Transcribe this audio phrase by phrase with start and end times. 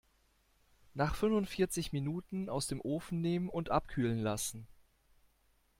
[0.95, 4.65] Nach fünfundvierzig Minuten aus dem Ofen nehmen und abkühlen lassen.